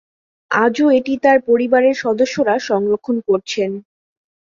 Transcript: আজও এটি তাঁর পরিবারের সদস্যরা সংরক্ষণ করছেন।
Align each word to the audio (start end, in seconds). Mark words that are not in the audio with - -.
আজও 0.51 0.85
এটি 0.91 1.13
তাঁর 1.23 1.37
পরিবারের 1.49 1.95
সদস্যরা 2.03 2.55
সংরক্ষণ 2.69 3.15
করছেন। 3.27 3.71